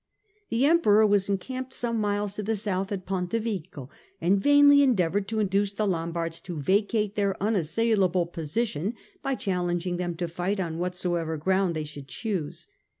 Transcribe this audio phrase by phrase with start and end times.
[0.49, 3.89] The Emperor was encamped some miles to the south at Pontevico,
[4.19, 10.15] and vainly endeavoured to induce the Lombards to vacate their unassailable position by challenging them
[10.15, 12.65] to fight on whatsoever ground they should choose.